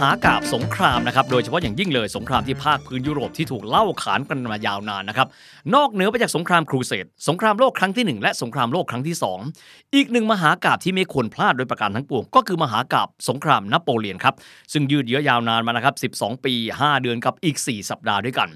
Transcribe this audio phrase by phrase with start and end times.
[0.00, 5.28] หากาบสงครามนะครับโดยเฉพาะอย่างยิ่งเลยสงครามที่ภาคพื้นยุโรปที่ถูกเล่าขานกันมายาวนานนะครับ
[5.74, 9.16] นอกเหนือไปจากสงครามครูเสดสงครามโลกครั้งที่ 1 และสงครามโลกครั้งที่
[9.54, 14.34] 2 อีกหนึ่งมหากาบที่ไม่ควรพลาดโดยประการทั้งปวง ก็คือมหากาบสงครามนโปเลียนครับ
[14.72, 18.48] ซึ่งยืดเยื้อยาวนานมานะครับ12 ปี 5 เดือนกับอีก 4 สัปดาห์ด้วยกัน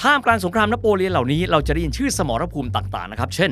[0.00, 3.50] ท่ามกลางสงครามนโปเลียนเหล่านี้เราจะได้ยินชื่อสมรภูมิต่างๆนะครับเช่น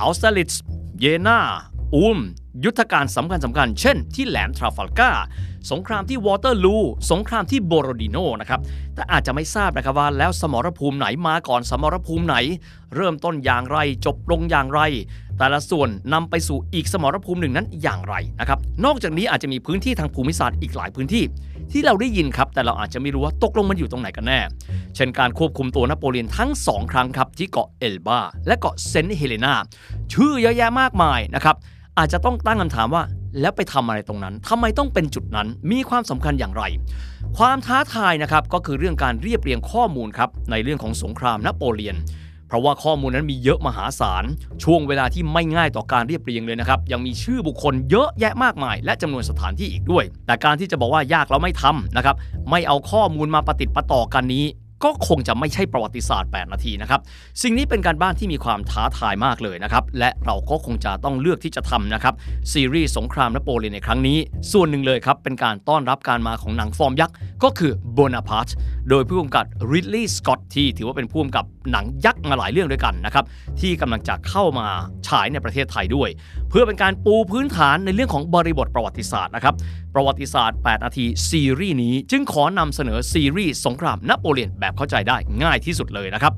[0.00, 0.62] อัลสเตลิตส์
[1.00, 1.38] เยนา
[1.94, 2.18] อูม
[2.64, 5.10] ยุทธการสำคัญสำคัญ เช่น ที่แหลมทราฟัลกา
[5.70, 6.76] สงครามที่วอเตอร์ลู
[7.10, 8.60] สงครามที่โบโรดิโนนะครับ
[8.94, 12.36] แต่อาจจะไม่ทราบนะครับว่าแล้วสมรภูมิไหนมาก่อนสมรภูมิไหน
[12.96, 14.80] เริ่มต้นอย่างไรจบลงอย่างไร
[15.38, 21.24] แต่ละส่วนนำไปสู่อีกสมรภูมิหนึ่งนั้นอย่างไรนะครับ นอกจากนี้อาจจะมีพื้นที่ทางภูมิศาสตร์อีกหลายพื้นที่
[21.72, 24.40] ที่เราได้ยินครับ แต่เราอาจจะไม่รู้ว่าตกลงมันอยู่ตรงไหนกันแน่
[24.96, 29.54] เช่นการควบคุมตัวนโปเลียนทั้งสองครั้งครับที่เกาะเอลบาและเกาะเซนต์เฮเลนา
[30.12, 31.56] ชื่อเยอะแยะมากมายนะครับ
[31.98, 33.02] อาจจะต้องตั้งคำถามว่า
[33.40, 36.62] แล้วไปทำอะไรตรงนั้นทำไมต้องเป็นจุดนั้น มีความสำคัญอย่างไร
[37.38, 41.96] ความท้าทายนะครับก็คือเรื่องการเรียบเรียงข้อมูลครับในเรื่องของสงครามนโปเลียน
[42.48, 44.24] เพราะว่าข้อมูลนั้นมีเยอะมหาศาล
[44.64, 52.16] ช่วงเวลาที่ไม่ง่ายต่อการเรียบเรียงเลยนะครับ ยังมีชื่อบุคคลเยอะแยะมากมาย และจำนวนสถานที่อีกด้วย แต่การที่จะบอกว่ายากแล้วไม่ทำนะครับ
[52.50, 54.44] ไม่เอาข้อมูลมาประติดประต่อกันนี้
[54.84, 57.00] ก็คงจะไม่ใช่ประวัติศาสตร์ 8 นาทีนะครับ
[57.42, 62.14] สิ่งนี้เป็นการบ้านที่มีความท้าทายมากเลยนะครับและเราก็คงจะต้องเลือกที่จะทำนะครับ
[62.52, 64.18] ซีรีส์สงครามนโปเลียนในครั้งนี้
[64.52, 68.48] ส่วนหนึ่งเลยครับเป็นการต้อนรับการมาของหนังฟอร์มยักษ์ก็คือโบนาพาร์ต
[68.90, 73.24] โดยผู้กำกับริดลีย์สกอตที่ถือว่าเป็นผู้กำกับหนังยักษ์มาหลายเรื่องด้วยกันนะครับ
[73.60, 74.66] ที่กำลังจะเข้ามา
[75.06, 76.08] ฉายในประเทศไทยด้วย
[76.50, 79.54] เพื่อเป็นการปูพื้นฐานในเรื่องของบริบทประวัติศาสตร์นะครับ
[79.94, 86.32] ประวัติศาสตร์ 8 นาทีซีรีส์นี้จึงขอนำเสนอซีรีส์สงครามนโปเลียนแบบเข้าใจได้ง่ายที่สุดเลยนะครับ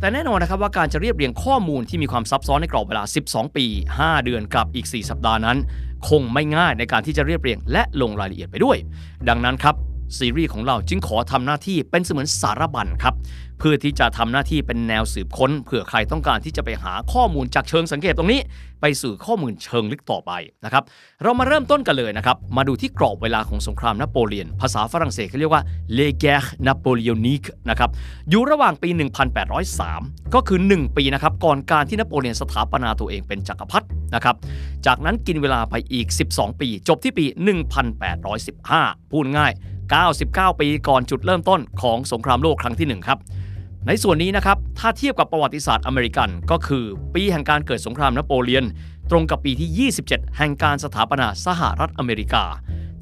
[0.00, 3.66] แต่แน่นอนนะครับว่าการจะเรียบเรียงข้อมูลที่มีความซับซ้อนในกรอบเวลา 12 ปี
[3.98, 5.58] 5 เดือนกับอีก 4 สัปดาห์นั้น
[6.08, 8.76] คงไม่ง่ายในการที่จะเรียบเรียงและลงรายละเอียดไปด้วย
[9.28, 9.74] ดังนั้นครับ
[10.18, 13.14] ซีรีส์ของเราจึงขอทำหน้าที่เป็นเสมือนสารบัญครับ
[13.58, 18.40] เพื่อที่จะทำหน้าที่เป็นแนวสืบค้นเผื่อใครต้องการที่จะไปหาข้อมูลจากเชิงสังเกตตรงนี้
[18.80, 20.32] ไปสู่ข้อมูลเชิงลึกต่อไป
[20.64, 20.82] นะครับ
[21.22, 25.62] เรามาเริ่มต้นกันเลยนะครับมาดูที่กรอบเวลาของสงครามนโปเลียน ภาษาฝรั่งเศสเขาเรียกว่า
[25.98, 27.90] l e g u e r r e napoléonique นะครับ
[28.30, 28.88] อยู่ระหว่างปี
[29.62, 34.36] 1803 ก็คือ 1 ปีนะครับก่อนการที่นโปเลียนสถาปนาตัวเองเป็นจักรพรรดินะครับ
[34.86, 37.24] จากนั้นกินเวลาไปอีก 12 ปี จบที่ปี
[37.98, 39.52] 1815 พูดง่าย
[39.92, 43.18] 99 ปีก่อนจุดเริ่มต้นของสงครามโลกครั้งที่ 1 ครับ
[43.86, 46.84] ในส่วนนี้นะครับ ถ้าเทียบกับประวัติศาสตร์อเมริกัน ก็คือ
[47.14, 48.64] ปีแห่งการเกิดสงครามนโปเลียน
[49.10, 52.44] ตรงกับปีที่ 27 แห่งการสถาปนาสหรัฐอเมริกา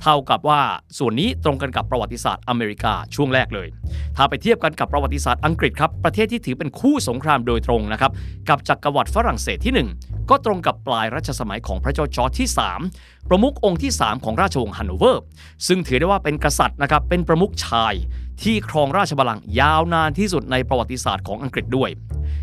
[0.03, 0.61] เท่ากับว่า
[0.99, 3.69] ส่วนนี้ตรงกันกับประวัติศาสตร์อเมริกาช่วงแรกเลย
[4.17, 8.13] ถ้าไปเทียบกันกับประวัติศาสตร์อังกฤษครับประเทศที่ถือเป็นคู่สงครามโดยตรงนะครับ
[8.49, 12.49] กับจักรวรรดิฝรั่งเศสที่ 1 ก็ตรงกับปลายรัชสมัยของพระเจ้าจอร์จที่
[12.89, 15.23] 3 ประมุของค์ที่ 3 ของราชวงศ์ฮันโนเวอร์
[15.67, 17.95] ซึ่งถือได้ว่าเป็นกษัตริย์นะครับเป็นประมุขชาย
[18.43, 21.91] ที่ครองราชบัลลังก์ยาวนานที่สุดในประวัติศาสตร์ของอังกฤษด้วย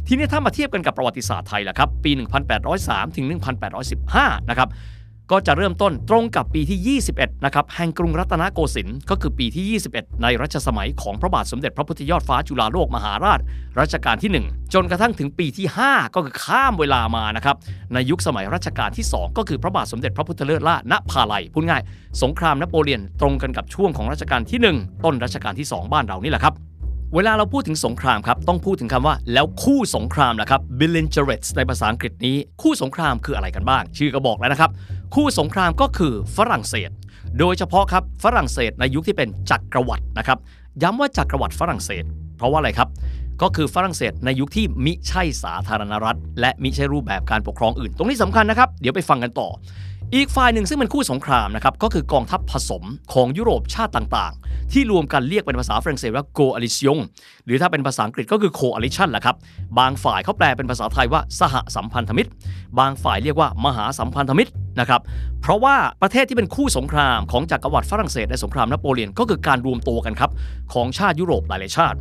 [0.07, 2.11] ทีนี้ถ้ามาเทียบกันกับประวัติศาสตร์ไทยล่ะครับ ปี
[2.63, 3.25] 1803 ถึง
[3.87, 4.69] 1815 นะครับ
[5.31, 13.39] ก็จะเริ่มต้นตรงกับปีที่ 21 นะครับ แห่งกรุงรัตนโกสินทร์ก็คือปีที่ 21 ในรัชสมัยของพระบาทสมเด็จพระพุทธยอดฟ้าจุฬาโลกมหาราช
[13.79, 17.55] รัชกาลที่ 1 จนกระทั่งถึงปีที่ 5 ก็คือข้ามเวลามานะครับ
[17.93, 21.81] ในยุคสมัยรัชกาลที่ 2 ก็คือพระบาทสมเด็จพระพุทธเลิศล่าณพาลัยพูดง่าย
[22.23, 26.55] สงครามนโปเลียนตรงกันกับช่วงของรัชกาลที่ 1 ต้นรัชกาลที่ 2 บ้านเรานี่แหละครับ
[27.15, 34.71] เวลาเราพูดถึงสงครามครับ ต้องพูดถึงคำว่าแล้วคู่สงครามนะครับ belligerents ในภาษาอังกฤษนี้ คู่สงครามคืออะไรกันบ้าง ชื่อก็บอกแล้วนะครับ
[35.15, 36.89] คู่สงครามก็คือฝรั่งเศส
[37.39, 40.37] โดยเฉพาะครับฝรั่งเศสในยุคที่เป็นจักรวรรดินะครับ
[40.83, 42.03] ย้ำว่าจักรวรรดิฝรั่งเศส
[42.37, 42.89] เพราะว่าอะไรครับ
[43.41, 49.49] ก็คือฝรั่งเศสในยุคที่มิใช่สาธารณรัฐ และมิใช่รูปแบบการปกครองอื่น ตรงนี้สำคัญนะครับ เดี๋ยวไปฟังกันต่อ
[50.15, 52.83] อีกฝ่ายหนึ่งซึ่งเป็นคู่สงครามนะครับก็คือกองทัพผสม
[53.13, 56.97] ของยุโรปชาติต่างๆ ที่รวมกันเรียกเป็นภาษาฝรั่งเศสว่า coalition
[57.45, 59.35] หรือถ้าเป็นภาษาอังกฤษก็คือ coalition แหละครับ
[59.79, 62.29] บางฝ่ายเขาแปลเป็นภาษาไทยว่าสหสัมพันธมิตร
[62.79, 65.01] บางฝ่ายเรียกว่ามหาสัมพันธมิตรนะครับ
[65.41, 70.31] เพราะว่าประเทศที่เป็นคู่สงครามของจักรวรรดิฝรั่งเศสในสงครามนโปเลียนก็คือการรวมตัวกันครับ
[70.73, 71.97] ของชาติยุโรปหลายๆชาติ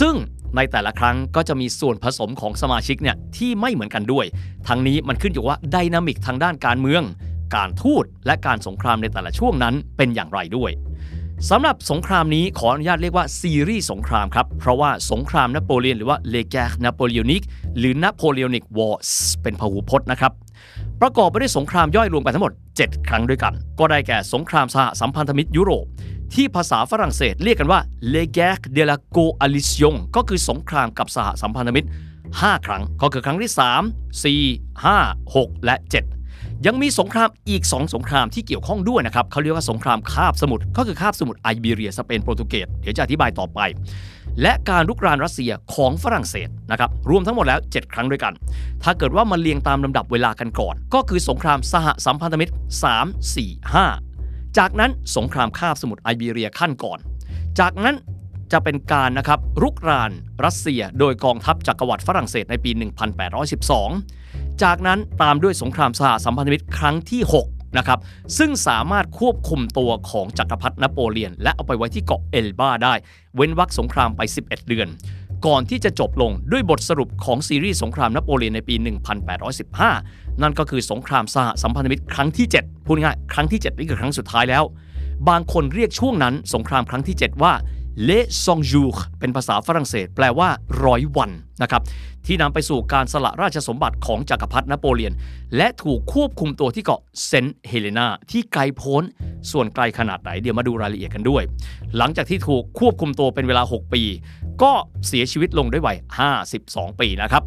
[0.00, 0.16] ซึ่ง
[0.56, 4.24] ในแต่ละครั้งก็จะมีส่วนผสมของสมาชิกเนี่ยที่ไม่เหมือนกันด้วย
[4.68, 7.02] ทั้งนี้มันขึ้นอยู่ว่าไดนามิกทางด้านการเมือง
[7.54, 10.70] การทูตและการสงครามในแต่ละช่วงนั้นเป็นอย่างไรด้วย
[11.50, 19.10] สำหรับสงครามนี้ขออนุญาตเรียกว่าซีรีส์สงครามครับ เพราะว่าสงครามนโปเลียนหรือว่า Les guerres napoléoniques หรือ Napoleonic Wars
[19.42, 20.32] เป็นพหูพจน์นะครับ
[21.00, 25.84] ประกอบไปด้วยสงครามย่อยรวมกันทั้งหมด 7 ครั้งด้วยกัน ก็ได้แก่สงครามสหสัมพันธมิตรยุโรป
[26.34, 27.80] ที่ภาษาฝรั่งเศสเรียกกันว่า
[28.14, 31.88] Les guerres de la coalition ก็คือสงครามกับสหสัมพันธมิตร
[32.26, 36.11] 5 ครั้งก็คือครั้งที่ 3 4 5 6 และ 7
[36.66, 43.60] ยังมีสงครามอีก 2 สงครามที่เกี่ยวข้องด้วยนะครับเขาเรียกว่าสงครามคาบสมุทรก็คือคาบสมุทรไอเบีเรียสเปนโปรตุเกสเดี๋ยวจะอธิบายต่อไป
[44.42, 48.32] และการลุกรานรัสเซียของฝรั่งเศสนะครับรวมทั้งหมดแล้ว 7 ครั้งด้วยกัน
[48.82, 52.52] ถ้าเกิดว่ามาเรียงตามลำดับเวลากันก่อน ก็คือสงครามสหสัมพันธมิตร
[52.94, 56.98] 3 4 5 จากนั้นสงครามคาบสมุทรไอเบีเรียขั้นก่อน
[57.60, 57.96] จากนั้น
[58.52, 60.10] จะเป็นการนะครับรุกราน
[60.44, 62.70] รัสเซีย โดยกองทัพจักรวรรดิฝรั่งเศสในปี
[63.54, 64.21] 1812
[64.62, 67.98] จากนั้นตามด้วยสงครามสหสัมพันธมิตรครั้งที่ 6 นะครับ
[68.38, 72.94] ซึ่งสามารถควบคุมตัวของจักรพรรดินโปเลียน และเอาไปไว้ที่เกาะเอลบาได้
[73.36, 74.88] เว้นวรรคสงครามไป 11 เดือน
[75.46, 78.74] ก่อนที่จะจบลงด้วยบทสรุปของซีรีส์สงครามนโปเลียนในปี
[79.58, 84.64] 1815 นั่นก็คือสงครามสหสัมพันธมิตรครั้งที่ 7 พูดง่ายครั้งที่ 7 นี่คือครั้งสุดท้ายแล้ว
[85.28, 87.52] บางคนเรียกช่วงนั้นสงครามครั้งที่ 7 ว่า
[87.96, 90.48] Les cent jours เป็นภาษาฝรั่งเศส แปลว่า
[90.84, 91.30] ร้อยวัน
[91.62, 91.82] นะครับ
[92.26, 95.12] ที่นำไปสู่การสละราชสมบัติของจักรพรรดินโปเลียน
[95.56, 99.02] และถูกควบคุมตัวที่เกาะเซนต์เฮเลนาที่ไกลโพ้น
[99.50, 101.42] ส่วนไกลขนาดไหนเดี๋ยวมาดูรายละเอียดกันด้วย
[101.96, 104.02] หลังจากที่ถูกควบคุมตัวเป็นเวลา 6 ปี
[104.62, 104.72] ก็
[105.06, 105.98] เสียชีวิตลงด้วยวัย
[106.48, 107.42] 52 ปีนะครับ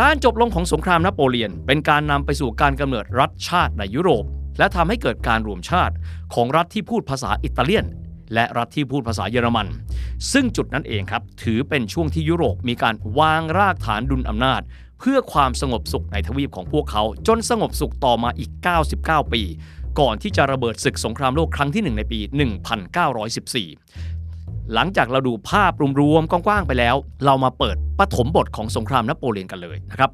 [0.00, 4.24] การจบลงของสงครามนโปเลียน เป็นการนำไปสู่การกำเนิดรัฐชาติในยุโรป
[4.58, 5.94] และทำให้เกิดการรวมชาติ
[6.34, 7.86] ของรัฐที่พูดภาษาอิตาเลียน
[8.34, 9.66] และรัฐที่พูดภาษาเยอรมัน
[10.32, 14.60] ซึ่งจุดนั้นเองครับ ถือเป็นช่วงที่ยุโรปมีการวางรากฐานดุลอำนาจ
[14.98, 18.50] เพื่อความสงบสุขในทวีปของพวกเขา จนสงบสุขต่อมาอีก
[18.92, 19.42] 99 ปี
[20.00, 22.20] ก่อนที่จะระเบิดศึกสงครามโลกครั้งที่ 1 ในปี
[23.86, 30.10] 1914หลังจากเราดูภาพรวมๆกว้างๆไปแล้ว เรามาเปิดปฐมบทของสงครามนโปเลียนกันเลยนะครับ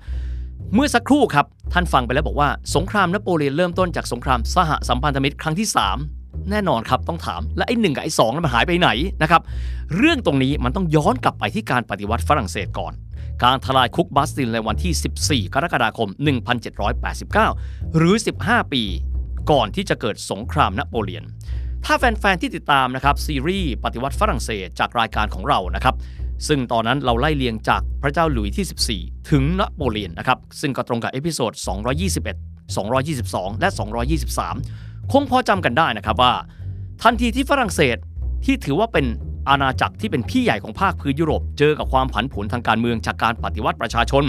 [0.75, 6.16] เมื่อสักครู่ครับ ท่านฟังไปแล้วบอกว่าสงครามนโปเลียนเริ่มต้นจากสงครามสหสัมพันธมิตรครั้งที่3
[6.51, 8.89] แน่นอนครับต้องถาม และไอ้หนึ่งกับไอ้สองมันหายไปไหน
[9.23, 9.43] นะครับ
[9.97, 12.93] เรื่องตรงนี้มันต้องย้อนกลับไปที่การปฏิวัติฝรั่งเศสก่อน
[13.45, 16.09] การทลายคุกบาสติลในวันที่ 14 กรกฎาคม
[17.43, 18.15] 1789 หรือ
[18.45, 18.83] 15 ปี
[19.51, 21.25] ก่อนที่จะเกิดสงครามนโปเลียน
[21.85, 25.95] ถ้าแฟน ๆ ที่ติดตามนะครับซีรีส์ปฏิวัติฝรั่งเศสจากรายการของเรานะครับ
[26.49, 31.53] ซึ่งตอนนั้นเราไล่เลียงจากพระเจ้าหลุยส์ที่ 14 ถึงนโปเลียนนะครับซึ่งก็ตรงกับ episode
[32.17, 33.69] 221 222 และ
[34.35, 36.33] 223 คงพอจำกันได้นะครับว่า
[37.03, 37.97] ทันทีที่ฝรั่งเศส
[38.45, 39.07] ที่ถือว่าเป็น
[39.49, 44.25] อาณาจักรที่เป็นพี่ใหญ่ของภาคพื้นยุโรป เจอกับความผันผวนทางการเมืองจากการปฏิวัติประชาชน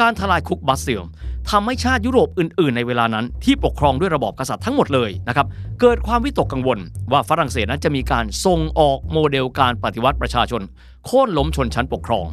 [0.00, 1.02] การทลายคุกบาสติล
[1.50, 5.46] ทำให้ชาติยุโรปอื่น ๆ ในเวลานั้น ที่ปกครองด้วยระบอบกษัตริย์ทั้งหมดเลยนะครับ
[5.80, 6.78] เกิดความวิตกกังวล
[7.12, 10.62] ว่าฝรั่งเศสนั้นจะมีการส่งออกโมเดลการปฏิวัติประชาชน
[11.06, 12.26] โค่นล้มชนชั้นปกครอง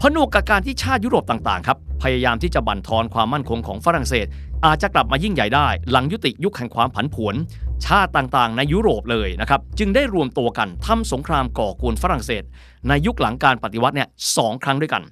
[0.00, 4.26] ผนวกกับการที่ชาติยุโรปต่าง ๆ ครับพยายามที่จะบั่นทอนความมั่นคงของฝรั่งเศส
[4.66, 7.34] อาจจะกลับมายิ่งใหญ่ได้ หลังยุติยุคแห่งความผันผวน
[7.86, 12.42] ชาติต่างๆ ในยุโรปเลยนะครับ จึงได้รวมตัวกันทำสงครามก่อกวนฝรั่งเศส
[12.88, 15.02] ในยุคหลังการปฏิวัติเนี่ยสองครั้งด้วยกัน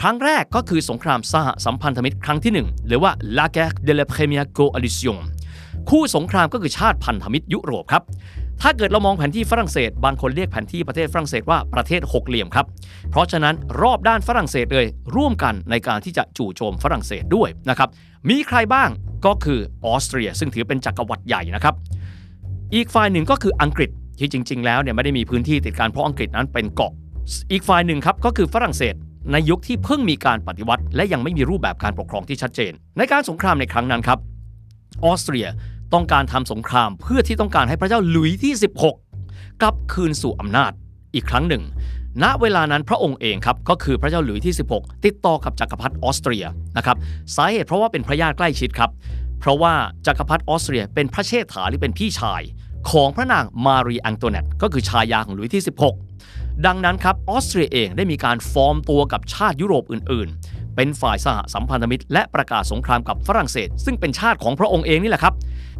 [0.00, 5.16] ครั้งแรกก็คือสงครามสหสัมพันธมิตรครั้งที่ 1 หรือว่า La guerre de la première coalition
[5.90, 8.02] คู่สงครามก็คือชาติพันธมิตรยุโรปครับ
[8.62, 12.66] ถ้าเกิดเรามองแผนที่ฝรั่งเศส บางคนเรียกแผนที่ประเทศฝรั่งเศสว่าประเทศหกเหลี่ยมครับ
[13.10, 14.86] เพราะฉะนั้นรอบด้านฝรั่งเศสเลย
[15.16, 17.88] ร่วมกันในการที่จะจู่โจมฝรั่งเศสด้วยนะครับ
[18.28, 18.88] มีใครบ้าง
[19.26, 21.74] ก็คือออสเตรีย ซึ่งถือเป็นจักรวรรดิใหญ่นะครับ
[22.74, 26.92] อีกฝ่ายหนึ่งก็คืออังกฤษที่จริง ๆ แล้วเนี่ยไม่ได้มีพื้นที่ติดกันเพราะอังกฤษนั้นเป็นเกาะ
[27.52, 28.94] อีกฝ่ายหนึ่งครับก็คือฝรั่งเศส
[29.32, 34.18] ในยุคที่เพิ่งมีการปฏิวัติ และยังไม่มีรูปแบบการปกครองที่ชัดเจน ในการสงครามในครั้งนั้นครับ
[35.04, 35.46] ออสเตรีย
[35.94, 38.54] ต้องการทำสงครามเพื่อที่ต้องการให้พระเจ้าหลุยส์ที่
[39.06, 40.72] 16 กลับคืนสู่อำนาจ
[41.14, 41.62] อีกครั้งหนึ่ง
[42.22, 46.44] ณเวลานั้นพระองค์เองครับก็คือพระเจ้าหลุยส์ที่ 16 ติดต่อกับจักรพรรดิออสเตรีย
[46.76, 46.96] นะครับ
[47.36, 48.90] สาเหตุเพราะว่าเป็นพระญาติใกล้ชิดครับ
[49.40, 49.74] เพราะว่า
[50.06, 52.42] จักรพรรดิออสเตรียเป็นพระเชษฐาหรือเป็นพี่ชาย
[52.90, 55.64] ของพระนางมารีอังโตเนตก็คือชายาของหลุยส์ที่
[56.12, 65.34] 16 ดังนั้นครับออสเตรียเองได้มีการฟอร์มตัวกับชาติยุโรปอื่นๆ เป็นฝ่ายสหสัมพันธมิตร และประกาศสงครามกับฝรั่งเศส ซึ่งเป็นชาติของพระองค์เองนี่แหละครับ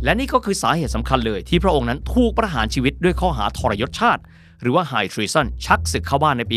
[0.04, 4.22] และนี่ก็คือสาเหตุสำคัญเลยที่พระองค์นั้นถูกประหารชีวิตด้วยข้อหาทรยศชาติ
[4.62, 6.56] หรือว่า High Treason ชักศึกเข้าบ้านในปี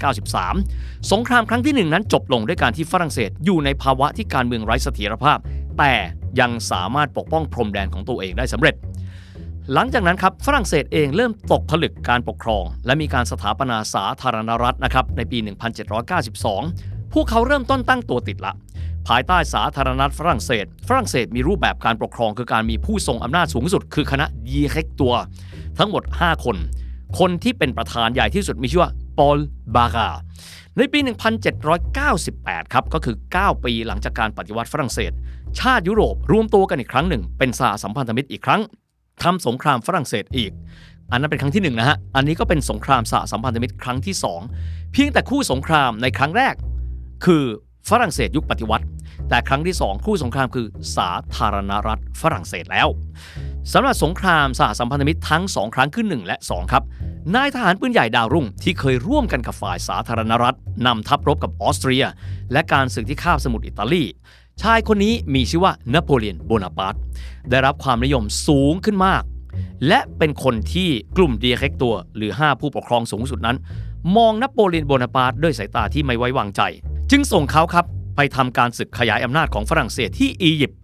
[0.00, 5.38] 1793 สงครามครั้งที่หนึ่งนั้นจบลงด้วยการที่ฝรั่งเศสอยู่ในภาวะที่การเมืองไร้เสถียรภาพ
[5.78, 5.92] แต่
[6.40, 8.74] ยังสามารถปกป้องพรมแดนของตัวเองได้สำเร็จ
[9.74, 15.38] หลังจากนั้นครับฝรั่งเศสเองเริ่มตกผลึกการปกครอง และมีการสถาปนาสาธารณรัฐนะครับในปี
[16.22, 18.52] 1792 พวกเขาเริ่มต้นตั้งตัวติดละ
[19.08, 25.14] ภายใต้สาธารณรัฐฝรั่งเศส ฝรั่งเศสมีรูปแบบการปกครองคือการมีผู้ทรงอำนาจสูงสุด คือคณะดีเรกตัว
[25.78, 26.56] ทั้งหมด 5 คน
[27.18, 29.38] คนที่เป็นประธานใหญ่ที่สุดมีชื่อว่าปอล
[29.76, 30.10] บารา
[30.76, 30.98] ในปี
[31.66, 35.12] 1798 ครับ ก็คือ 9 ปีหลังจากการปฏิวัติฝรั่งเศส
[35.60, 38.60] ชาติยุโรปรวมตัวกันอีกครั้งหนึ่ง เป็นสหสัมพันธมิตรอีกครั้ง
[39.22, 40.52] ทำสงครามฝรั่งเศสอีก
[41.10, 44.14] อันนั้นเป็นครั้งที่1นนะฮะ อันนี้ก็เป็นสงครามสหสัมพันธมิตรครั้งที่
[44.52, 46.54] 2 เพียงแต่คู่สงครามในครั้งแรก
[47.24, 47.44] คือ
[47.88, 48.86] ฝรั่งเศสยุคปฏิวัติ
[49.28, 52.88] แต่ครั้งที่ 2 คู่สงครามคือสาธารณรัฐฝรั่งเศสแล้ว
[53.72, 56.82] สำหรับสงครามสหสัมพันธมิตรทั้ง 2 ครั้งขึ้น1และ 2 ครับ
[57.34, 60.56] นายทหารปืนใหญ่ดาวรุ่ง ที่เคยร่วมกันกับฝ่ายสาธารณรัฐ
[60.86, 62.04] นำทัพรบกับออสเตรีย
[62.52, 64.04] และการศึกที่คาบสมุทรอิตาลี
[64.62, 66.94] ชายคนนี้มีชื่อว่านโปเลียนโบนาปาร์ต
[67.50, 69.22] ได้รับความนิยมสูงขึ้นมาก
[69.88, 73.56] และเป็นคนที่กลุ่มเดียเค็กตัว หรือ 5 ผู้ปกครองสูงสุดนั้น
[74.16, 76.60] มองนโปเลียนโบนาปาร์ตด้วยสายตาที่ไม่ไว้วางใจ
[77.10, 77.84] จึงส่งเขาครับ
[78.16, 80.78] ไปทำการศึกขยายอำนาจของฝรั่งเศสที่อียิปต์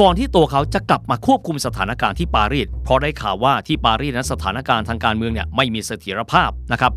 [0.00, 6.92] ก่อนที่ตัวเขาจะกลับมาควบคุมสถานการณ์ที่ปารีสเพราะได้ข่าวว่าที่ปารีสนั้นสถานการณ์ทางการเมืองเนี่ยไม่มีเสถียรภาพนะครับ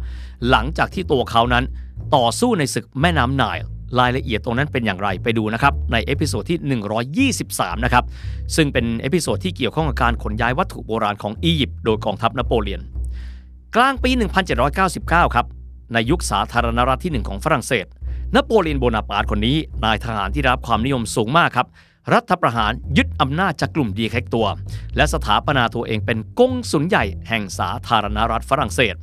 [0.49, 1.63] หลังจากที่ตัวเขานั้น
[2.15, 3.63] ต่อสู้ในศึกแม่น้ำไนล์
[3.99, 6.59] รายละเอียดตรงนั้นเป็นอย่างไรไปดูนะครับ ใน episode ที่
[7.51, 8.03] 123 นะครับ
[8.55, 12.81] ซึ่งเป็น episode ที่เกี่ยวข้องกับการขนย้ายวัตถุโบราณของอียิปต์โดยกองทัพนโปเลียน
[13.75, 14.11] กลางปี
[14.73, 15.45] 1799 ครับ
[15.93, 17.85] ในยุคสาธารณรัฐที่ 1 ของฝรั่งเศส
[18.33, 21.67] นโปเลียนโบนาปาร์ตคนนี้ นายทหารที่รับความนิยมสูงมากครับ
[22.13, 24.47] รัฐประหารยึดอำนาจจากกลุ่มดีแคกตัว
[24.95, 28.95] และสถาปนาตัวเองเป็นกงสุลใหญ่แห่งสาธารณรัฐฝรั่งเศส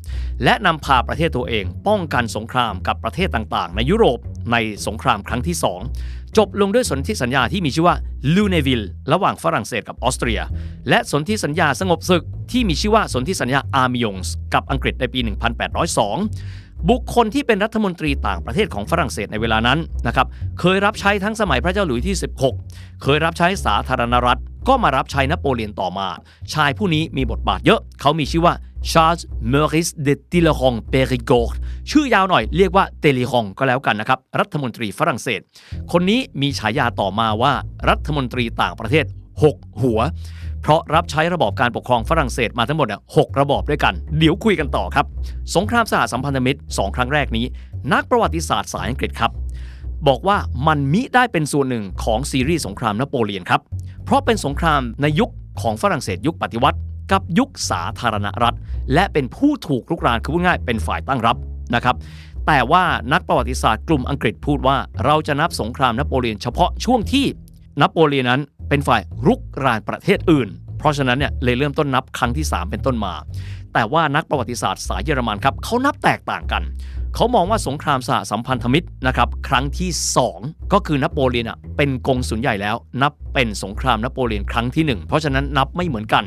[0.44, 4.18] และนำพาประเทศตัวเองป้องกันสงครามกับประเทศต่างๆ ในยุโรป
[4.52, 5.56] ในสงครามครั้งที่
[5.96, 7.96] 2 จบลงด้วยสนธิสัญญาที่มีชื่อว่า
[8.34, 10.40] ลูเนวิลระหว่างฝรั่งเศสกับออสเตรีย
[10.88, 15.20] และสนธิสัญญาสงบศึกที่มีชื่อว่าสนธิสัญญาอาเมียงส์กับอังกฤษในปี
[15.84, 20.26] 1802 บุคคลที่เป็นรัฐมนตรีต่างประเทศของฝรั่งเศสในเวลานั้นนะครับ
[20.60, 22.16] เคยรับใช้ทั้งสมัยพระเจ้าหลุยส์ที่
[22.58, 26.08] 16 เคยรับใช้สาธารณรัฐ ก็มารับใช้นโปเลียนต่อมา
[26.54, 28.54] ชายผู้นี้มีบทบาทเยอะ เขามีชื่อว่า
[28.90, 31.32] ชาร์ลส์ มอริสเดอ ตาเลรองเปริกอร์
[31.90, 35.40] ชื่อยาวหน่อยเรียกว่าตาเลรองก็แล้วกันนะครับ รัฐมนตรีฝรั่งเศส
[35.92, 37.52] คนนี้มีฉายาต่อมาว่า
[37.88, 39.04] รัฐมนตรีต่างประเทศ
[39.44, 40.00] 6 หัว
[40.62, 45.06] เพราะรับใช้ระบอบการปกครองฝรั่งเศสมาทั้งหมดหกระบอบด้วยกัน เดี๋ยวคุยกันต่อครับ
[45.56, 47.46] สงครามสหสัมพันธมิตร 2 ครั้งแรกนี้
[47.92, 49.30] นักประวัติศาสตร์สายอังกฤษครับ
[50.08, 53.60] บอกว่ามันมิได้เป็นส่วนหนึ่งของซีรีส์สงครามนโปเลียนครับ
[54.04, 56.78] เพราะเป็นสงครามในยุคของฝรั่งเศสยุคปฏิวัติ
[57.12, 58.56] กับยุคสาธารณรัฐ
[58.94, 61.36] และเป็นผู้ถูกลุกรานคือพูดง่ายเป็นฝ่ายตั้งรับ
[61.74, 61.96] นะครับ
[62.46, 67.26] แต่ว่านักประวัติศาสตร์กลุ่มอังกฤษพูดว่า เราจะนับสงครามนโปเลียนเฉพาะช่วงที่
[67.80, 68.40] นโปเลียนนั้น
[68.72, 70.48] เป็นฝ่ายรุกรานประเทศอื่น
[70.78, 73.14] เพราะฉะนั้นเนี่ยเลยเริ่มต้นนับครั้งที่ 3 เป็นต้นมา
[73.72, 76.62] แต่ว่านักประวัติศาสตร์สายเยอรมันครับเขานับแตกต่างกัน
[77.14, 79.90] เขามองว่าสงครามสหสัมพันธมิตรนะครับครั้งที่
[80.30, 86.24] 2 ก็คือนโปเลียนอะเป็นกงสุนใหญ่แล้ว นับเป็นสงครามนโปเลียนครั้งที่ 1 เพราะฉะนั้นนับไม่เหมือนกัน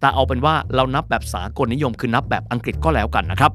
[0.00, 3.52] แต่เอาเป็นว่าเรานับแบบสากลนิยมคือนับแบบอังกฤษก็แล้วกันนะครับ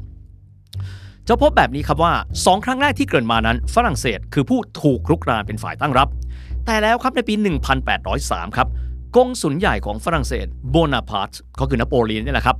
[1.27, 6.07] จะพบแบบนี้ครับว่า 2 ครั้งแรกที่เกิดมานั้น ฝรั่งเศสคือผู้ถูกรุกรานเป็นฝ่ายตั้งรับ
[6.65, 7.33] แต่แล้วครับในปี
[7.95, 8.67] 1803 ครับ
[9.15, 12.57] กงสุนใหญ่ของฝรั่งเศสโบนาพาร์ตก็คือนโปเลียนนี่แหละครับ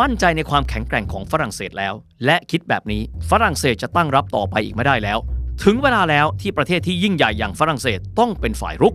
[0.00, 5.18] มั่นใจในความแข็งแกร่งของฝรั่งเศสแล้ว และคิดแบบนี้ฝรั่งเศสจะตั้งรับต่อไปอีกไม่ได้แล้ว
[5.64, 8.94] ถึงเวลาแล้วที่ประเทศที่ยิ่งใหญ่อย่างฝรั่งเศสต้องเป็นฝ่ายรุก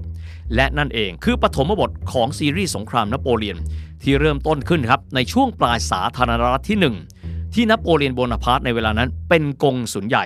[0.56, 3.58] และนั่นเองคือปฐมบทของซีรีส์สงครามนโปเลียน
[4.04, 6.80] ที่เริ่มต้นขึ้นครับในช่วงปลายสาธารณรัฐที่
[7.20, 10.26] 1 ที่นโปเลียนโบนาพาร์ตในเวลานั้นเป็นกงสุนใหญ่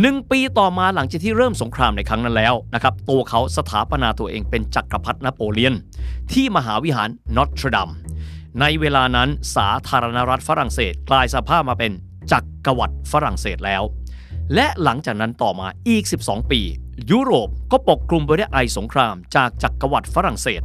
[0.00, 5.74] หนึ่งปีต่อมาหลังจากที่เริ่มสงครามในครั้งนั้นแล้วนะครับตัวเขาสถาปนาตัวเองเป็นจักรพรรดินโปเลียน
[6.32, 7.90] ที่มหาวิหารนอตรดัม
[8.60, 11.92] ในเวลานั้นสาธารณรัฐฝรั่งเศสกลายสภาพมาเป็น
[12.32, 13.82] จักรวรรดิฝรั่งเศสแล้ว
[14.54, 16.60] และหลังจากนั้นต่อมาอีก 12 ปี
[17.10, 20.62] ยุโรปก็ปกคลุมไปด้วยไอสงครามจากจักรวรรดิฝรั่งเศส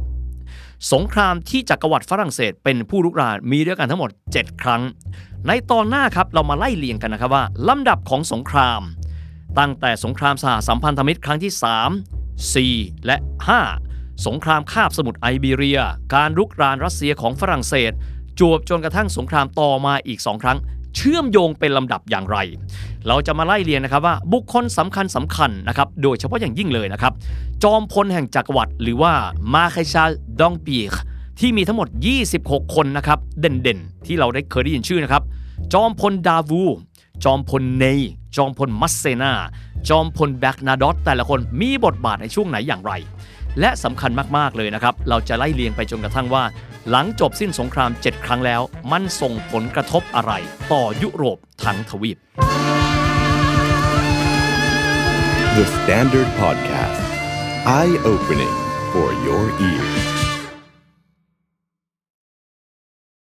[0.92, 4.82] สงครามที่จักรวรรดิฝรั่งเศสเป็นผู้ลุกรานมีด้วยกันทั้งหมด 7 ครั้ง
[5.46, 8.82] ในตอนหน้าครับเรามาไล่เรียงกันนะครับว่าลำดับของสงคราม
[9.58, 11.52] ตั้งแต่สงครามสหสัมพันธมิตรครั้งที่
[12.64, 13.16] 3 4 และ
[13.70, 15.80] 5 สงครามคาบสมุทรไอเบีเรีย
[16.14, 17.92] การรุกรานรัสเซียของฝรั่งเศส
[18.38, 20.58] จวบจนกระทั่งสงครามต่อมาอีก 2 ครั้ง
[20.96, 22.36] เชื่อมโยงเป็นลำดับอย่างไร
[23.06, 27.12] เราจะมาไล่เรียงนะครับว่าบุคคลสำคัญสำคัญนะครับ โดยเฉพาะอย่างยิ่งเลยนะครับ
[27.62, 29.12] จอมพลแห่งจักรวรรดิหรือว่า
[29.54, 30.04] มาเคชา
[30.40, 30.92] ดองปีก
[31.40, 31.88] ที่มีทั้งหมด
[32.30, 35.22] 26 คนนะครับ เด่นๆ ที่เราได้เคยได้ยินชื่อนะครับ
[35.72, 36.62] จอมพลดาวู
[37.24, 38.00] จอมพลเนย
[38.36, 39.32] จอมพลมัสเซนา
[39.88, 42.92] จอมพลแบกนาดอตแต่ละคนมีบทบาทในช่วงไหนอย่างไร
[43.60, 46.44] และสำคัญมาก ๆ เลยนะครับ เราจะไล่เรียงไปจนกระทั่งว่า
[46.90, 48.60] หลังจบสิ้นสงคราม 7 ครั้งแล้ว
[48.92, 50.32] มันส่งผลกระทบอะไร
[50.72, 52.18] ต่อยุโรปทั้งทวีป
[55.56, 57.02] The Standard Podcast.
[57.66, 58.56] Eye opening
[58.92, 60.09] for your ears.